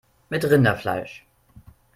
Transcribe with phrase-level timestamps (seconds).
[0.31, 1.27] Mit Rinderfleisch